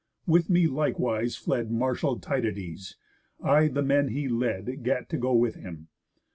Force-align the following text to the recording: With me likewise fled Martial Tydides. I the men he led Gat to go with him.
With 0.25 0.49
me 0.49 0.65
likewise 0.65 1.35
fled 1.35 1.69
Martial 1.69 2.19
Tydides. 2.19 2.95
I 3.39 3.67
the 3.67 3.83
men 3.83 4.07
he 4.07 4.27
led 4.27 4.81
Gat 4.81 5.09
to 5.09 5.17
go 5.19 5.35
with 5.35 5.53
him. 5.53 5.89